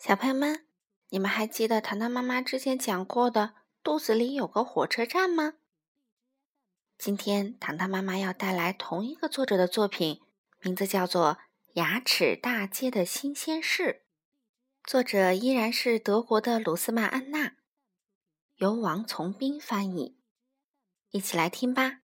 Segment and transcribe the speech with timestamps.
[0.00, 0.64] 小朋友们，
[1.10, 3.52] 你们还记得糖糖妈妈之前讲过的
[3.84, 5.56] “肚子里有个火车站”吗？
[6.96, 10.22] 今天糖糖妈妈要带来同一个作者的作品，
[10.60, 11.34] 名字叫做
[11.74, 14.02] 《牙齿大街的新鲜事》，
[14.90, 17.56] 作者依然是德国的鲁斯曼安娜，
[18.56, 20.16] 由王从斌翻译。
[21.10, 22.00] 一起来听吧。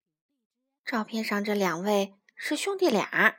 [0.84, 3.38] 照片上这两位是兄弟俩，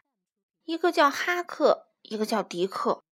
[0.63, 3.04] 一个叫哈克，一个叫迪克。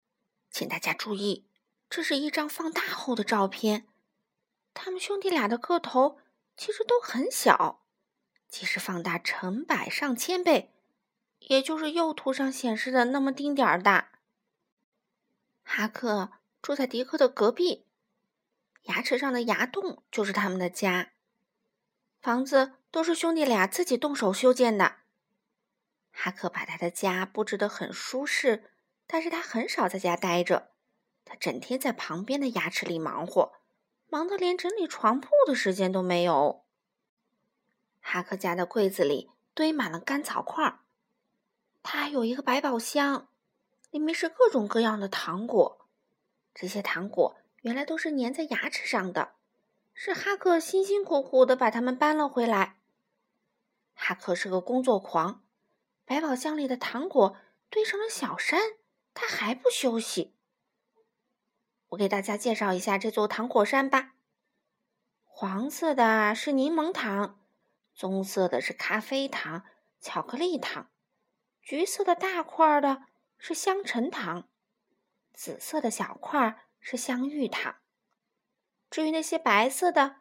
[0.52, 1.47] 请大家注意，
[1.89, 3.87] 这是一张放大后的照片。
[4.73, 6.19] 他们兄弟俩的个头
[6.57, 7.82] 其实都很小，
[8.47, 10.73] 即使放大成百上千倍，
[11.39, 14.11] 也就是右图上显示的那么丁点儿大。
[15.64, 17.86] 哈克住在迪克的隔壁，
[18.83, 21.14] 牙齿上的牙洞就是他们的家。
[22.21, 24.97] 房子都是兄弟俩自己动手修建的。
[26.11, 28.71] 哈克把他的家布置得很舒适。
[29.14, 30.71] 但是他很少在家待着，
[31.25, 33.52] 他整天在旁边的牙齿里忙活，
[34.08, 36.64] 忙得连整理床铺的时间都没有。
[38.00, 40.80] 哈克家的柜子里堆满了干草块，
[41.84, 43.28] 他还有一个百宝箱，
[43.89, 45.86] 里面是各种各样的糖果。
[46.56, 49.34] 这些糖果原来都是粘在牙齿上的，
[49.94, 52.78] 是哈克辛辛苦苦的把它们搬了回来。
[53.94, 55.44] 哈克是个工作狂，
[56.06, 57.36] 百宝箱里的糖果
[57.70, 58.62] 堆成了小山。
[59.14, 60.36] 他还不休息。
[61.90, 64.14] 我给大家介绍一下这座糖果山吧。
[65.26, 67.42] 黄色的是柠檬糖，
[67.94, 69.64] 棕色的是咖啡糖、
[70.00, 70.89] 巧克力糖，
[71.62, 73.04] 橘色的大块的
[73.38, 74.50] 是香橙糖，
[75.34, 77.78] 紫色的小块是香芋糖。
[78.89, 80.17] 至于那些白色的，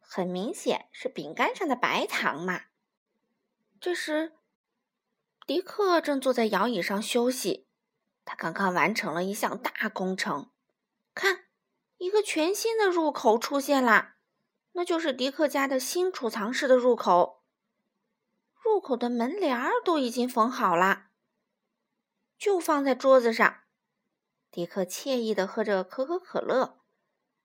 [0.00, 2.62] 很明显是饼干上的白糖嘛。
[3.80, 4.34] 这时，
[5.46, 7.67] 迪克正坐在摇椅上休息。
[8.28, 10.50] 他刚刚完成了一项大工程，
[11.14, 11.46] 看，
[11.96, 14.16] 一个全新的入口出现啦，
[14.72, 17.42] 那就是迪克家的新储藏室的入口。
[18.62, 21.06] 入口的门帘儿都已经缝好了，
[22.36, 23.60] 就放在桌子上。
[24.50, 26.76] 迪克惬意的喝着可口可乐，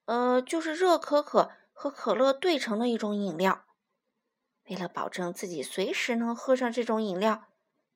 [0.04, 3.64] 呃，就是热可可和可乐兑成的一种饮料。
[4.66, 7.46] 为了保证自己随时能喝上这种饮料，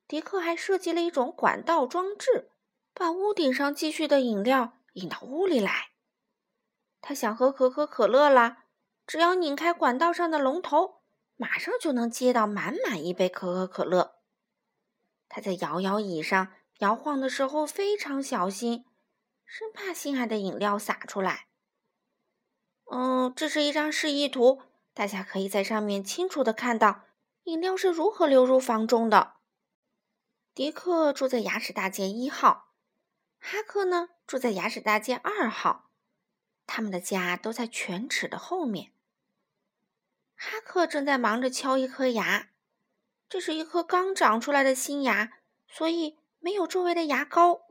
[0.06, 2.50] 迪克还设计了一种管道装置。
[2.92, 5.90] 把屋顶上积蓄的饮料引到屋里来。
[7.00, 8.64] 他想喝可口可乐了，
[9.06, 11.02] 只要拧开管道上的龙头，
[11.36, 14.16] 马上就能接到满满一杯可口可乐。
[15.28, 18.84] 他在摇摇椅上摇晃的时候非常小心，
[19.44, 21.46] 生怕心爱的饮料洒出来。
[22.90, 24.62] 嗯，这是一张示意图，
[24.92, 27.02] 大家可以在上面清楚的看到
[27.44, 29.34] 饮料是如何流入房中的。
[30.54, 32.67] 迪克住在牙齿大街一号。
[33.38, 35.90] 哈克呢，住在牙齿大街二号，
[36.66, 38.92] 他们的家都在犬齿的后面。
[40.34, 42.50] 哈克正在忙着敲一颗牙，
[43.28, 45.32] 这是一颗刚长出来的新牙，
[45.66, 47.62] 所以没有周围的牙膏。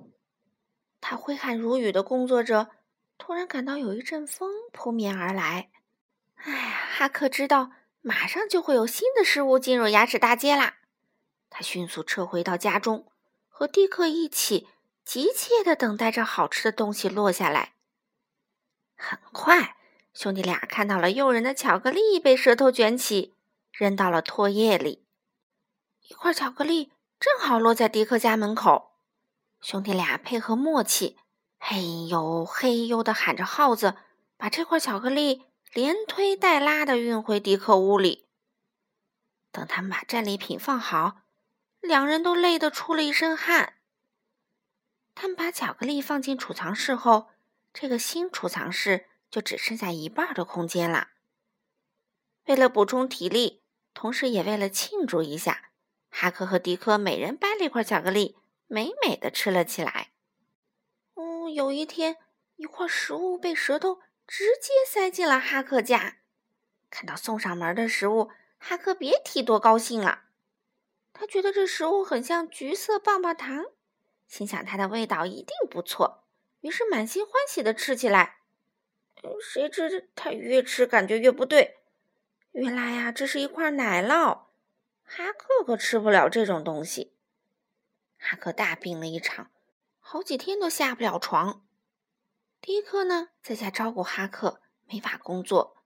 [0.99, 2.71] 他挥汗如雨的工作着，
[3.17, 5.69] 突然感到有一阵风扑面而来。
[6.35, 10.77] 哎呀，哈克知道马上就会有新的事物进入牙齿大街啦！
[11.49, 13.11] 他迅速撤回到家中，
[13.47, 14.67] 和蒂克一起。
[15.07, 17.75] 急切地等待着好吃的东西落下来。
[18.97, 19.77] 很快，
[20.13, 23.33] 兄弟俩看到了诱人的巧克力被舌头卷起，
[23.71, 25.05] 扔到了唾液里。
[26.09, 26.91] 一块巧克力
[27.21, 28.97] 正好落在迪克家门口。
[29.61, 31.17] 兄弟俩配合默契，
[31.57, 33.95] 嘿呦嘿呦地喊着号子，
[34.35, 38.27] 把这块巧克力连推带拉地运回迪克屋里。
[39.53, 41.21] 等他们把战利品放好，
[41.79, 43.75] 两人都累得出了一身汗。
[45.19, 47.29] 他们把巧克力放进储藏室后，
[47.73, 51.07] 这个新储藏室就只剩下一半的空间了。
[52.45, 53.63] 为了补充体力，
[53.95, 55.71] 同时也为了庆祝一下，
[56.11, 60.11] 哈克和迪克每人掰了一块巧克力，美美的吃了起来。
[61.15, 62.17] 哦，有一天，
[62.57, 66.17] 一块食物被舌头直接塞进了哈克家。
[66.91, 70.25] 看到送上门的食物，哈克别提多高兴了。
[71.11, 73.65] 他觉得这食物很像橘色棒棒糖。
[74.27, 76.23] 心想它的味道一定不错，
[76.61, 78.37] 于是满心欢喜的吃起来。
[79.41, 81.79] 谁知他越吃感觉越不对，
[82.51, 84.43] 原来呀，这是一块奶酪。
[85.03, 87.13] 哈克可吃不了这种东西。
[88.17, 89.51] 哈克大病了一场，
[89.99, 91.65] 好几天都下不了床。
[92.61, 95.77] 迪克呢，在家照顾哈克，没法工作，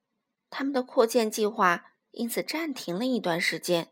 [0.49, 3.91] 他们的扩建计划因此暂停了一段时间。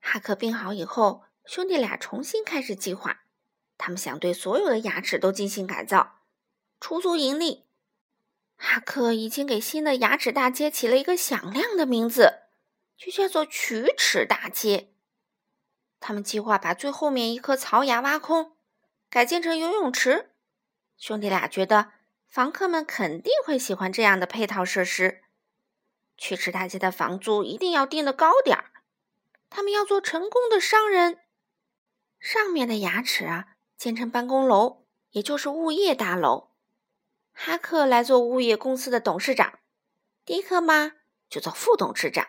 [0.00, 3.24] 哈克病好以后，兄弟俩重新开始计划。
[3.78, 6.20] 他们想对所有的牙齿都进行改造，
[6.80, 7.66] 出租盈利。
[8.56, 12.44] 哈克已经给新的牙齿大街起了一个响亮的名字，
[12.96, 14.92] 就叫做龋齿大街。
[16.00, 18.56] 他们计划把最后面一颗槽牙挖空，
[19.10, 20.30] 改建成游泳池。
[20.96, 21.92] 兄弟俩觉得
[22.26, 25.22] 房客们肯定会喜欢这样的配套设施。
[26.18, 28.70] 龋齿大街的房租一定要定的高点儿。
[29.50, 31.18] 他们要做成功的商人。
[32.18, 36.50] 上面的牙齿啊，建成办公楼，也就是物业大楼。
[37.32, 39.58] 哈克来做物业公司的董事长，
[40.24, 40.92] 迪克嘛
[41.28, 42.28] 就做副董事长。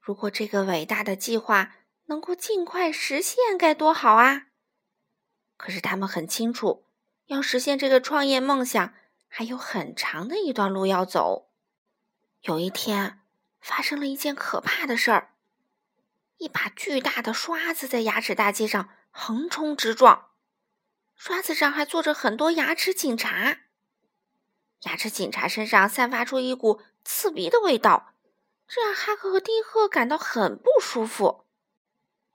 [0.00, 1.76] 如果这个伟大的计划
[2.06, 4.46] 能够尽快实现，该多好啊！
[5.56, 6.84] 可是他们很清楚，
[7.26, 8.94] 要实现这个创业梦想，
[9.28, 11.50] 还有很长的一段路要走。
[12.42, 13.20] 有一天，
[13.60, 15.34] 发生了一件可怕的事儿：
[16.38, 18.88] 一把巨大的刷子在牙齿大街上
[19.20, 20.28] 横冲直撞，
[21.16, 23.58] 刷子上还坐着很多牙齿警察。
[24.82, 28.14] 牙齿警察身上散发出一股刺鼻的味道，
[28.68, 31.44] 这让哈克和丁克感到很不舒服。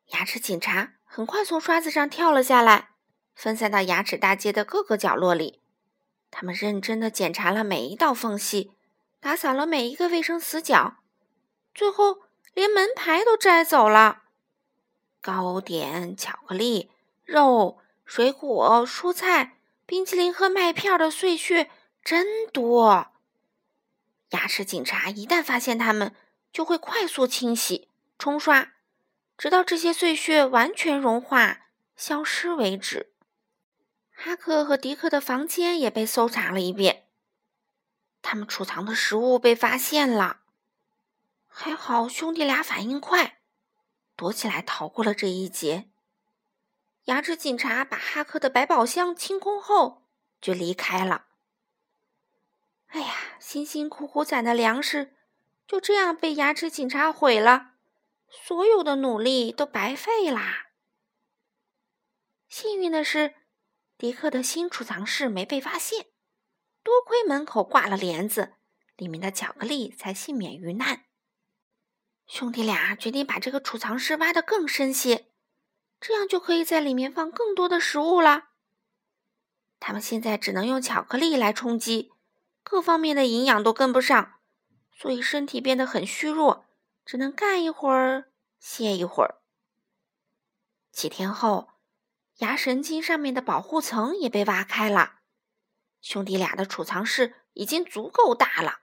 [0.08, 2.90] 牙齿警察很快从刷子上跳了下来，
[3.34, 5.62] 分散到牙齿大街的各个角落里。
[6.30, 8.74] 他们认真的检查了每一道缝隙，
[9.22, 10.98] 打扫了每一个卫生死角，
[11.74, 14.23] 最后连门牌都摘走了。
[15.24, 16.92] 糕点、巧克力、
[17.24, 21.72] 肉、水果、蔬菜、冰淇淋和麦片的碎屑。
[22.04, 23.08] 真多！
[24.32, 26.14] 牙齿警察一旦发现它们，
[26.52, 27.88] 就会快速清洗、
[28.20, 28.74] 冲刷，
[29.38, 33.14] 直到这些碎屑完全融化、消失为止。
[34.12, 37.06] 哈克和迪克的房间也被搜查了一遍，
[38.22, 40.42] 他们储藏的食物被发现了。
[41.48, 43.38] 还好兄弟俩反应快，
[44.16, 45.90] 躲起来逃过了这一劫。
[47.06, 50.04] 牙齿警察把哈克的百宝箱清空后，
[50.40, 51.26] 就离开了。
[52.88, 55.14] 哎呀，辛辛苦苦攒的粮食
[55.68, 57.72] 就这样被牙齿警察毁了，
[58.30, 60.68] 所有的努力都白费啦。
[62.48, 63.34] 幸运的是，
[63.98, 66.06] 迪克的新储藏室没被发现，
[66.84, 68.54] 多亏门口挂了帘子，
[68.96, 71.03] 里面的巧克力才幸免于难。
[72.26, 75.28] 兄弟俩决定把这个储藏室挖得更深些，
[76.00, 78.50] 这样就可以在里面放更多的食物了。
[79.80, 82.12] 他们现在只能用巧克力来充饥。
[82.64, 84.36] 各方面的营养都跟不上，
[84.90, 86.66] 所以身体变得很虚弱，
[87.06, 89.42] 只能干一会儿歇一会儿。
[90.92, 91.72] 几天后，
[92.38, 95.20] 牙神经上面的保护层也被挖开了，
[96.02, 98.80] 兄弟俩的储藏室已经足够大了。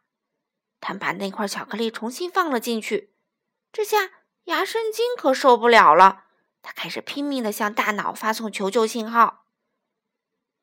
[0.79, 3.15] 他们把那块巧克力重新放了进去，
[3.73, 4.11] 这下
[4.45, 6.25] 牙神经可受不了了，
[6.63, 9.47] 他开始拼命的向大脑发送求救信号。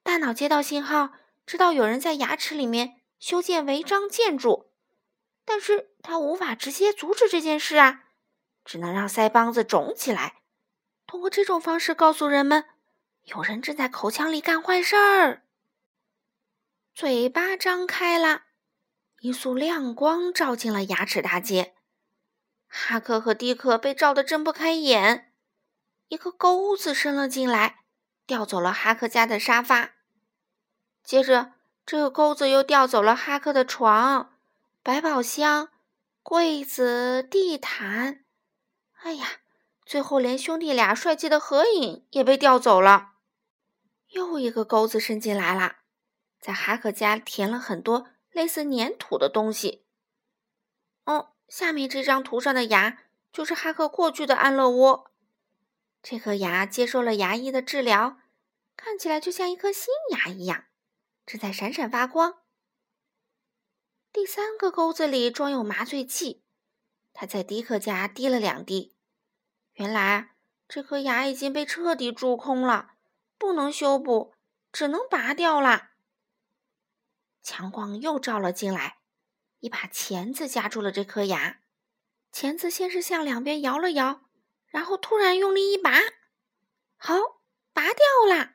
[0.03, 1.11] 大脑接到信号，
[1.45, 2.95] 知道有人在牙齿里面。
[3.19, 4.69] 修建违章建筑，
[5.43, 8.03] 但是他无法直接阻止这件事啊，
[8.63, 10.41] 只能让腮帮子肿起来，
[11.07, 12.65] 通过这种方式告诉人们，
[13.23, 15.41] 有人正在口腔里干坏事儿。
[16.93, 18.43] 嘴巴张开了，
[19.21, 21.73] 一束亮光照进了牙齿大街，
[22.67, 25.31] 哈克和迪克被照得睁不开眼，
[26.07, 27.79] 一个钩子伸了进来，
[28.25, 29.91] 调走了哈克家的沙发，
[31.03, 31.53] 接着。
[31.85, 34.33] 这个钩子又调走了哈克的床、
[34.83, 35.69] 百宝箱、
[36.21, 38.25] 柜子、地毯。
[39.03, 39.25] 哎呀，
[39.85, 43.13] 最后连兄弟俩帅气的合影也被调走了。
[44.09, 45.77] 又一个钩子伸进来了，
[46.41, 49.85] 在哈克家填了很多类似粘土的东西。
[51.47, 55.11] 下面这张图上的牙就是哈克过去的安乐窝。
[56.01, 58.17] 这颗牙接受了牙医的治疗，
[58.75, 60.65] 看起来就像一颗新牙一样。
[61.25, 62.41] 正在闪闪发光。
[64.13, 66.43] 第三个钩子里装有麻醉剂，
[67.11, 68.95] 他在迪克家滴了两滴。
[69.73, 70.35] 原来
[70.67, 72.91] 这颗牙已经被彻底蛀空了，
[73.37, 74.33] 不能修补，
[74.71, 75.89] 只能拔掉了。
[77.43, 78.99] 强光又照了进来，
[79.59, 81.59] 一把钳子夹住了这颗牙。
[82.31, 84.21] 钳子先是向两边摇了摇，
[84.67, 85.91] 然后突然用力一拔，
[86.97, 87.15] 好，
[87.73, 88.51] 拔掉了。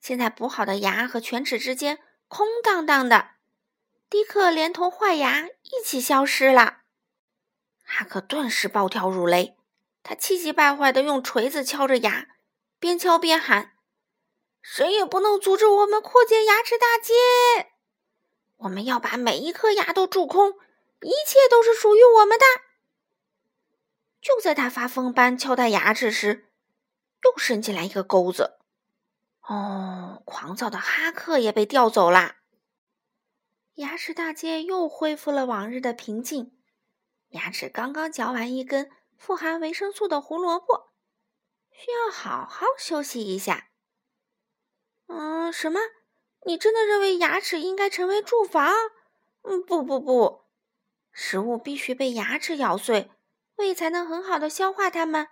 [0.00, 1.98] 现在补好的牙和犬齿之间
[2.28, 3.30] 空荡荡的，
[4.08, 6.82] 迪克连同坏牙一起消失了。
[7.84, 9.56] 哈克顿时暴跳如雷，
[10.02, 12.28] 他气急败坏地用锤子敲着牙，
[12.78, 13.72] 边敲边喊
[14.62, 17.71] ：“谁也不能阻止我们扩建牙齿大街！
[18.62, 20.50] 我们要把每一颗牙都蛀空，
[21.00, 22.44] 一切都是属于我们的！”
[24.20, 26.48] 就在他发疯般敲打牙齿时，
[27.24, 28.58] 又伸进来一个钩子。
[29.42, 30.22] 哦。
[30.24, 32.36] 狂躁的哈克也被调走啦。
[33.74, 36.56] 牙齿大街又恢复了往日的平静。
[37.30, 40.92] 牙齿刚刚嚼完一根富含维生素的胡萝卜，
[41.70, 43.68] 需要好好休息一下。
[45.08, 45.80] 嗯，什么？
[46.44, 48.72] 你真的认为牙齿应该成为住房？
[49.42, 50.42] 嗯，不不不，
[51.12, 53.10] 食物必须被牙齿咬碎，
[53.56, 55.28] 胃才能很好的消化它们。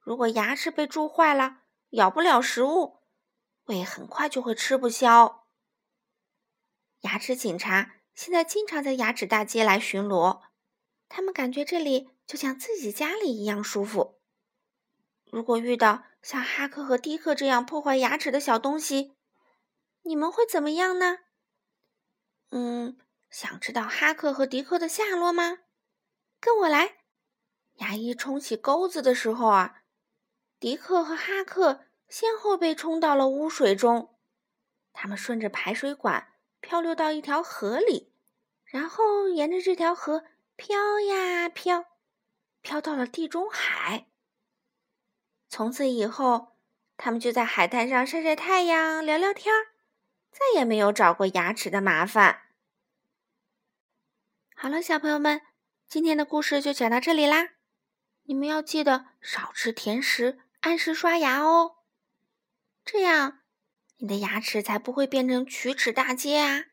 [0.00, 1.58] 如果牙齿被蛀坏了，
[1.90, 2.98] 咬不了食物，
[3.64, 5.46] 胃很快就会吃不消。
[7.00, 10.42] 牙齿警察现在经常在牙齿大街来巡逻，
[11.08, 14.20] 他们感觉这里就像自己家里一样舒服。
[15.30, 19.16] 如果遇到像哈克和迪克这样破坏牙齿的小东西，
[20.04, 21.20] 你们会怎么样呢？
[22.50, 22.98] 嗯，
[23.30, 25.58] 想知道哈克和迪克的下落吗？
[26.40, 26.98] 跟我来。
[27.78, 29.82] 牙医冲起钩子的时候啊。
[30.60, 34.16] 迪克和哈克先后被冲到了污水中，
[34.92, 38.12] 他们顺着排水管漂流到一条河里，
[38.64, 40.24] 然后沿着这条河
[40.56, 41.86] 飘呀飘，
[42.62, 44.06] 飘到了地中海。
[45.48, 46.56] 从此以后，
[46.96, 49.73] 他们就在海滩上晒晒太阳、聊聊天儿，
[50.54, 52.42] 也没有找过牙齿的麻烦。
[54.54, 55.42] 好了，小朋友们，
[55.86, 57.50] 今天的故事就讲到这里啦，
[58.22, 60.40] 你们要记得少吃甜食。
[60.60, 61.76] 按时刷牙哦，
[62.86, 63.40] 这样
[63.98, 66.64] 你的牙齿才不会变成龋齿大街啊！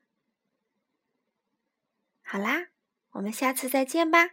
[2.21, 2.67] 好啦，
[3.11, 4.29] 我们下次再见吧。